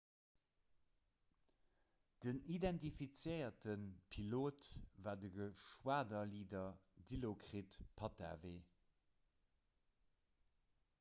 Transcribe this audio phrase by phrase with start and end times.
[2.23, 3.75] den identifizéierte
[4.15, 4.69] pilot
[5.05, 6.65] war de geschwaderleader
[7.13, 8.59] dilokrit pattavee